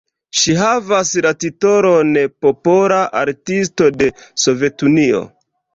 [0.43, 2.17] Ŝi havas la titolon
[2.47, 4.13] "Popola Artisto de
[4.47, 5.27] Sovetunio".